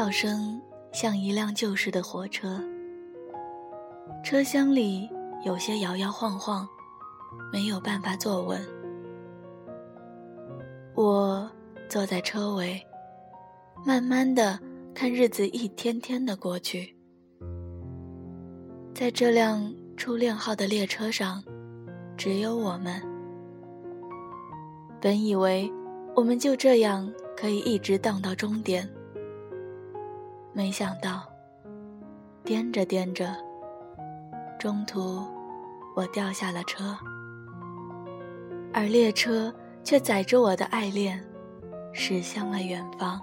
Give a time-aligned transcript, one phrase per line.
[0.00, 0.62] 心跳声
[0.92, 2.58] 像一辆旧式的火车，
[4.24, 5.06] 车厢里
[5.44, 6.66] 有些摇摇晃晃，
[7.52, 8.58] 没有办法坐稳。
[10.94, 11.46] 我
[11.86, 12.82] 坐在车尾，
[13.84, 14.58] 慢慢的
[14.94, 16.96] 看日子一天天的过去。
[18.94, 21.44] 在这辆初恋号的列车上，
[22.16, 23.02] 只有我们。
[24.98, 25.70] 本以为
[26.16, 28.88] 我们就这样可以一直荡到终点，
[30.52, 31.22] 没想到
[32.44, 33.34] 颠着颠着，
[34.58, 35.24] 中途
[35.94, 36.96] 我掉下了车，
[38.72, 41.22] 而列车却载着我的爱恋
[41.92, 43.20] 驶向了远方。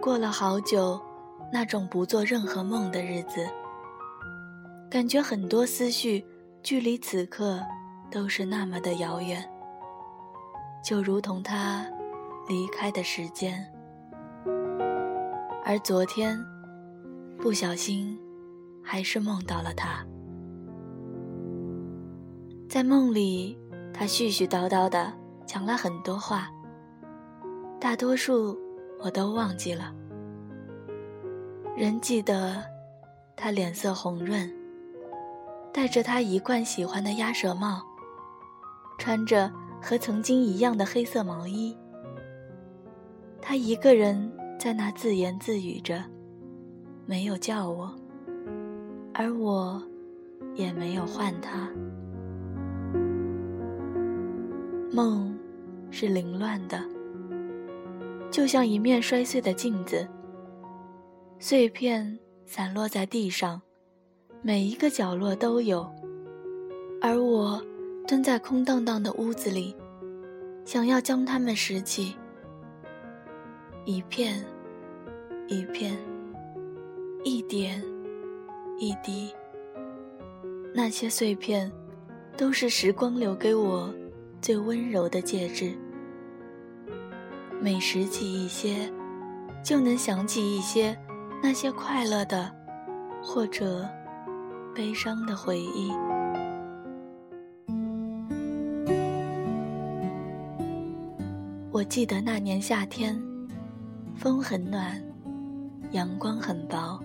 [0.00, 1.00] 过了好久，
[1.52, 3.48] 那种不做任何梦的日子，
[4.90, 6.24] 感觉很多思绪
[6.62, 7.60] 距离此刻
[8.10, 9.48] 都是那么的遥远，
[10.82, 11.86] 就如同他
[12.48, 13.64] 离开的时间。
[15.64, 16.38] 而昨天，
[17.38, 18.18] 不小心
[18.82, 20.04] 还是梦到了他，
[22.68, 23.58] 在梦里，
[23.94, 25.12] 他絮絮叨叨的
[25.46, 26.50] 讲了很多话，
[27.80, 28.58] 大多数。
[29.04, 29.92] 我都忘记了，
[31.76, 32.62] 仍记得
[33.34, 34.48] 他脸色红润，
[35.72, 37.82] 戴着他一贯喜欢的鸭舌帽，
[38.98, 39.50] 穿着
[39.82, 41.76] 和曾经一样的黑色毛衣。
[43.40, 46.02] 他一个人在那自言自语着，
[47.04, 47.92] 没有叫我，
[49.12, 49.82] 而我
[50.54, 51.68] 也没有唤他。
[54.92, 55.36] 梦
[55.90, 56.80] 是凌乱的。
[58.30, 60.08] 就像一面摔碎的镜子，
[61.38, 63.60] 碎片散落在地上，
[64.40, 65.86] 每一个角落都有。
[67.00, 67.60] 而我
[68.06, 69.76] 蹲在空荡荡的屋子里，
[70.64, 72.16] 想要将它们拾起，
[73.84, 74.44] 一片，
[75.48, 75.96] 一片，
[77.24, 77.82] 一点，
[78.78, 79.32] 一滴。
[80.74, 81.70] 那些碎片，
[82.36, 83.92] 都是时光留给我
[84.40, 85.72] 最温柔的戒指。
[87.60, 88.90] 每拾起一些，
[89.62, 90.96] 就能想起一些
[91.42, 92.50] 那些快乐的，
[93.22, 93.86] 或者
[94.74, 95.92] 悲伤的回忆。
[101.72, 103.18] 我记得那年夏天，
[104.14, 105.02] 风很暖，
[105.92, 107.02] 阳光很薄。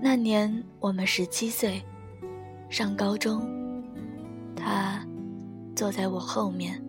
[0.00, 1.82] 那年我们十七岁，
[2.70, 3.46] 上高中，
[4.56, 5.06] 他
[5.74, 6.82] 坐在我后面。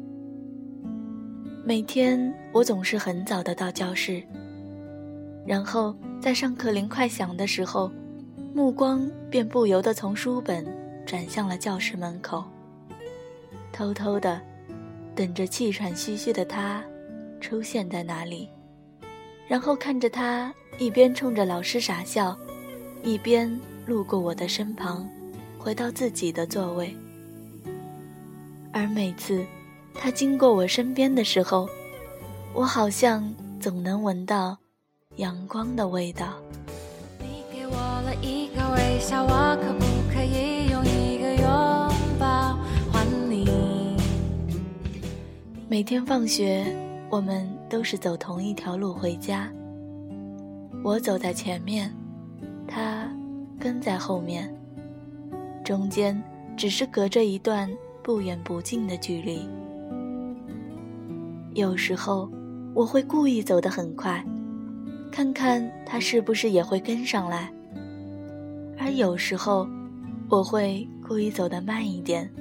[1.66, 4.24] 每天我总是很早的到教室，
[5.46, 7.92] 然后在上课铃快响的时候，
[8.54, 10.66] 目光便不由得从书本
[11.06, 12.46] 转向了教室门口，
[13.74, 14.42] 偷偷的
[15.18, 16.84] 等着气喘吁吁的他
[17.42, 18.48] 出现在那里，
[19.48, 22.38] 然后看着他一边冲着老师傻笑，
[23.02, 25.10] 一边路过我的身旁，
[25.58, 26.96] 回到自己的座位，
[28.72, 29.44] 而每次。
[30.00, 31.68] 他经过我身边的时候，
[32.54, 34.56] 我好像总能闻到
[35.16, 36.36] 阳光的味道。
[37.20, 40.57] 你给我了一个微笑，我可不可以
[45.70, 46.66] 每天放学，
[47.10, 49.52] 我们都是走同一条路回家。
[50.82, 51.94] 我走在前面，
[52.66, 53.12] 他
[53.60, 54.50] 跟在后面，
[55.66, 56.24] 中间
[56.56, 57.70] 只是隔着一段
[58.02, 59.46] 不远不近的距离。
[61.54, 62.32] 有时候，
[62.74, 64.26] 我会故意走得很快，
[65.12, 67.52] 看看他是不是也会跟上来；
[68.80, 69.68] 而有时候，
[70.30, 72.32] 我会故意走得慢一点，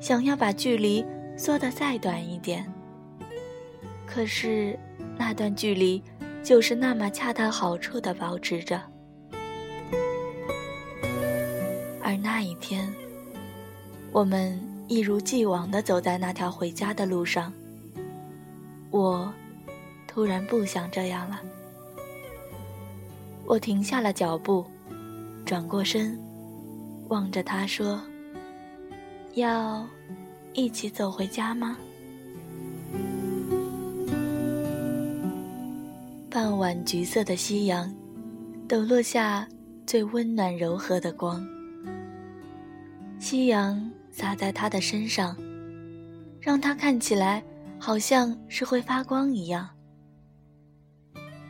[0.00, 1.04] 想要把距离
[1.36, 2.66] 缩得再短一点。
[4.06, 4.78] 可是，
[5.18, 6.02] 那段距离
[6.42, 8.80] 就是那么恰到好处地保持着。
[12.02, 12.90] 而那一天，
[14.12, 17.52] 我们一如既往地走在那条回家的路上。
[18.90, 19.30] 我
[20.06, 21.40] 突然不想这样了。
[23.44, 24.64] 我停下了脚步，
[25.44, 26.18] 转过身，
[27.08, 28.00] 望着他说
[29.34, 29.86] ：“要
[30.56, 31.76] 一起走回家吗？”
[36.28, 37.94] 傍晚，橘色的夕阳
[38.66, 39.46] 抖落下
[39.86, 41.46] 最温暖柔和的光。
[43.20, 45.36] 夕阳洒在他的身上，
[46.40, 47.44] 让他看起来。
[47.78, 49.68] 好像是会发光一样。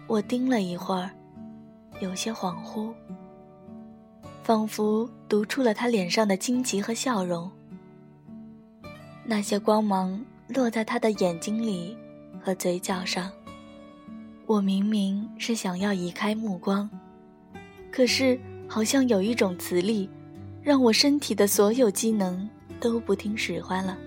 [0.09, 1.09] 我盯了一会儿，
[2.01, 2.93] 有些恍惚，
[4.43, 7.49] 仿佛读出了他脸上的惊奇和笑容。
[9.29, 11.97] 那些光芒落在他的眼睛里
[12.41, 13.31] 和嘴角上。
[14.47, 16.89] 我明明是想要移开目光，
[17.91, 18.39] 可是
[18.69, 20.09] 好像有一种磁力，
[20.63, 23.99] 让我身体的所有机能都不听使唤了。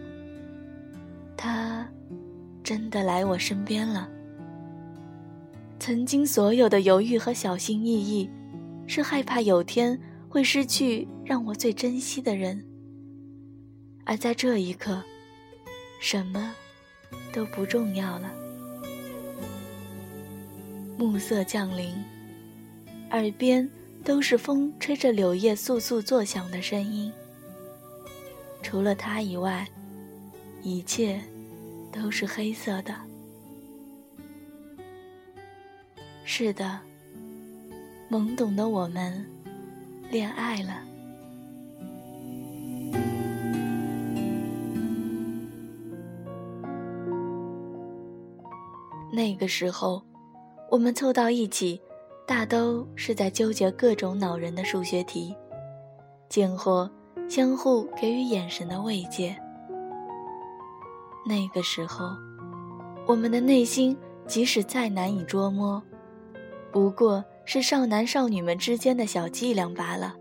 [1.35, 1.85] 他
[2.63, 4.07] 真的来我身边了。
[5.79, 8.29] 曾经所有的犹豫和小心翼翼，
[8.87, 9.99] 是害怕有天
[10.29, 12.63] 会失去让我最珍惜的人。
[14.09, 15.03] 而在这一刻，
[16.01, 16.51] 什么
[17.31, 18.33] 都不重要了。
[20.97, 21.93] 暮色降临，
[23.11, 23.69] 耳边
[24.03, 27.13] 都是风吹着柳叶簌簌作响的声音。
[28.63, 29.69] 除了他以外，
[30.63, 31.21] 一切
[31.91, 32.95] 都是黑色的。
[36.25, 36.79] 是的，
[38.09, 39.23] 懵懂的我们
[40.09, 40.88] 恋爱了。
[49.19, 50.01] 那个时候，
[50.71, 51.81] 我们凑到一起，
[52.25, 55.35] 大都是在纠结各种恼人的数学题，
[56.29, 56.89] 见或
[57.27, 59.35] 相互给予眼神的慰藉。
[61.27, 62.15] 那个时候，
[63.05, 63.93] 我们的内心
[64.25, 65.83] 即使再难以捉摸。
[66.71, 70.15] 不过是少男少女们之间的小伎俩罢了，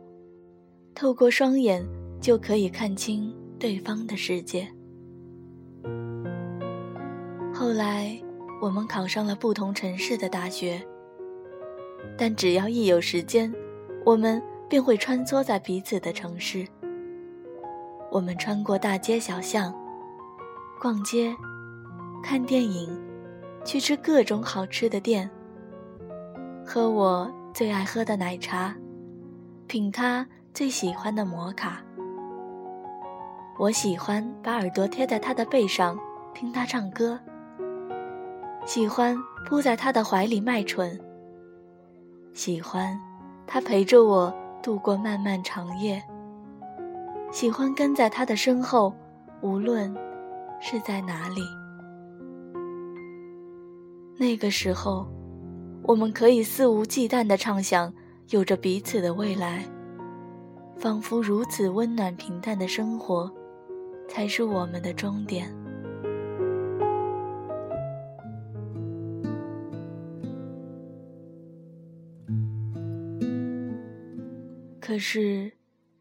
[0.92, 1.86] 透过双眼
[2.20, 4.66] 就可以看清对方的世界。
[7.54, 8.20] 后来，
[8.60, 10.84] 我们考上了不同城市的大学，
[12.16, 13.52] 但只要一有时间，
[14.05, 16.66] 我们便会穿梭在彼此的城市。
[18.10, 19.72] 我们穿过大街小巷，
[20.81, 21.32] 逛街，
[22.20, 22.90] 看电影，
[23.64, 25.31] 去吃各种好吃的店。
[26.66, 28.75] 喝我最爱喝的奶茶，
[29.69, 31.81] 品他最喜欢的摩卡。
[33.56, 35.96] 我喜欢把耳朵贴在他的背上，
[36.34, 37.19] 听他唱歌。
[38.69, 39.17] 喜欢
[39.47, 41.00] 扑在他的怀里卖蠢。
[42.35, 43.00] 喜欢
[43.47, 44.31] 他陪着我
[44.62, 46.03] 度过漫漫长夜。
[47.32, 48.93] 喜欢跟在他的身后，
[49.41, 49.91] 无论
[50.61, 51.41] 是在哪里。
[54.19, 55.09] 那个时候。
[55.85, 57.91] 我们可以肆无忌惮地畅想
[58.29, 59.65] 有着彼此的未来，
[60.76, 63.32] 仿佛如此温暖平淡的生活，
[64.06, 65.50] 才是我们的终点。
[74.88, 75.52] 可是，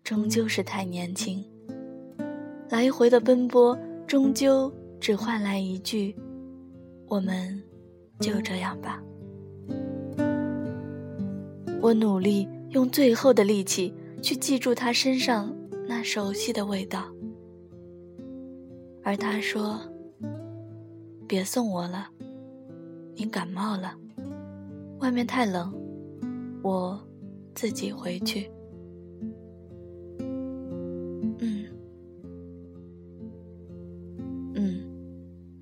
[0.02, 1.44] 终究是太年轻，
[2.70, 6.16] 来回的奔波，终究只换来一句
[7.10, 7.62] ：“我们
[8.22, 9.04] 就这样吧。”
[11.84, 15.54] 我努力用最后的力气去记住他身上
[15.86, 17.14] 那熟悉的味道，
[19.04, 19.82] 而他说
[21.28, 22.08] ：“别送我了，
[23.16, 23.94] 你感冒了，
[25.00, 25.74] 外面太冷，
[26.64, 26.98] 我
[27.54, 28.50] 自己回去。”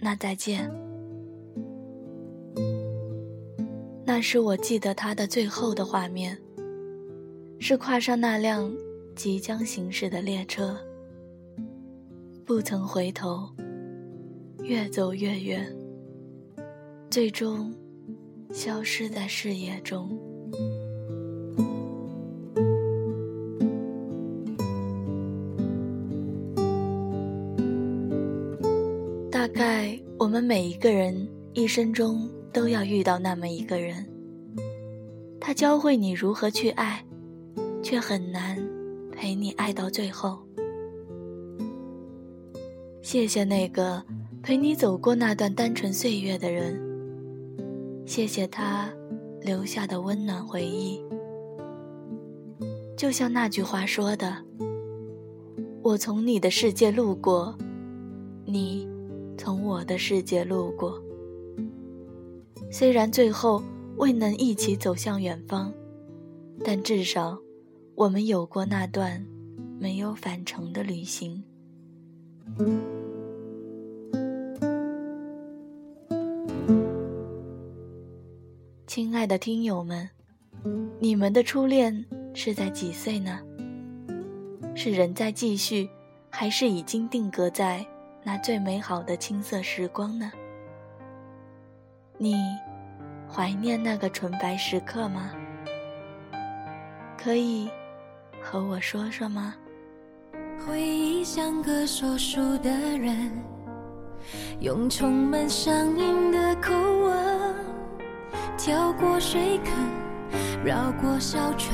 [0.05, 0.71] 那再见。
[4.05, 6.37] 那是我记得他的最后的画面，
[7.59, 8.71] 是跨上那辆
[9.15, 10.77] 即将行驶的列车，
[12.45, 13.49] 不曾回头，
[14.61, 15.75] 越走越远，
[17.09, 17.73] 最终
[18.51, 20.15] 消失在视野中。
[30.25, 31.15] 我们每一个人
[31.53, 32.27] 一生中。
[32.51, 34.07] 都要遇到那么一个人，
[35.41, 37.05] 他教会你如何去爱，
[37.83, 38.57] 却很难
[39.11, 40.39] 陪你爱到最后。
[43.01, 44.01] 谢谢那个
[44.41, 46.79] 陪你走过那段单纯岁月的人，
[48.05, 48.89] 谢谢他
[49.41, 51.03] 留下的温暖回忆。
[52.95, 54.37] 就像那句话说的
[55.83, 57.53] ：“我从你的世界路过，
[58.45, 58.87] 你
[59.37, 61.01] 从我的世界路过。”
[62.71, 63.61] 虽然最后
[63.97, 65.73] 未能一起走向远方，
[66.63, 67.37] 但至少
[67.93, 69.25] 我们有过那段
[69.79, 71.43] 没有返程的旅行。
[78.87, 80.09] 亲爱的听友们，
[80.99, 83.39] 你们的初恋是在几岁呢？
[84.73, 85.89] 是仍在继续，
[86.29, 87.85] 还是已经定格在
[88.27, 90.31] 那最美好的青涩时光呢？
[92.17, 92.35] 你
[93.31, 95.29] 怀念那个纯白时刻吗？
[97.15, 97.69] 可以
[98.41, 99.53] 和我说说吗？
[100.65, 103.31] 回忆像个说书的人，
[104.59, 107.55] 用充满乡音的口吻，
[108.57, 111.71] 跳过水坑，绕过小村，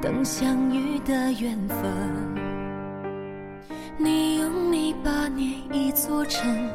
[0.00, 2.31] 等相遇的缘分。
[5.04, 6.68] 八年一座城，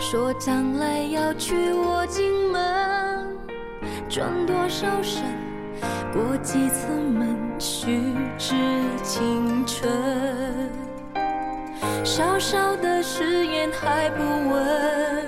[0.00, 3.38] 说将来要娶我进门，
[4.08, 5.22] 转多少身，
[6.12, 8.00] 过几次门，虚
[8.36, 8.54] 掷
[9.02, 9.88] 青春。
[12.02, 15.26] 小小的誓言还不稳，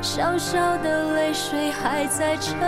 [0.00, 2.58] 小小的泪水还在撑，